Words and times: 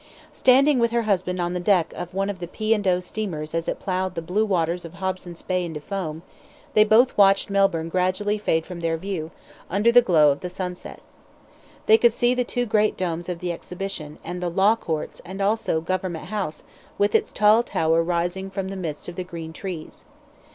Standing 0.33 0.79
with 0.79 0.89
her 0.89 1.03
husband 1.03 1.39
on 1.39 1.53
the 1.53 1.59
deck 1.59 1.93
of 1.93 2.11
one 2.11 2.27
of 2.31 2.39
the 2.39 2.47
P. 2.47 2.73
and 2.73 2.87
O. 2.87 2.99
steamers, 2.99 3.53
as 3.53 3.67
it 3.67 3.79
ploughed 3.79 4.15
the 4.15 4.21
blue 4.23 4.45
waters 4.47 4.83
of 4.83 4.93
Hobson's 4.95 5.43
Bay 5.43 5.63
into 5.63 5.79
foam, 5.79 6.23
they 6.73 6.83
both 6.83 7.15
watched 7.15 7.51
Melbourne 7.51 7.87
gradually 7.87 8.39
fade 8.39 8.65
from 8.65 8.79
their 8.79 8.97
view, 8.97 9.29
under 9.69 9.91
the 9.91 10.01
glow 10.01 10.31
of 10.31 10.39
the 10.39 10.49
sunset. 10.49 11.03
They 11.85 11.99
could 11.99 12.13
see 12.15 12.33
the 12.33 12.43
two 12.43 12.65
great 12.65 12.97
domes 12.97 13.29
of 13.29 13.37
the 13.41 13.51
Exhibition, 13.51 14.17
and 14.23 14.41
the 14.41 14.49
Law 14.49 14.75
Courts, 14.75 15.21
and 15.23 15.39
also 15.39 15.79
Government 15.81 16.29
House, 16.29 16.63
with 16.97 17.13
its 17.13 17.31
tall 17.31 17.61
tower 17.61 18.01
rising 18.01 18.49
from 18.49 18.69
the 18.69 18.75
midst 18.75 19.07
of 19.07 19.15
the 19.17 19.23
green 19.23 19.53
trees. 19.53 20.05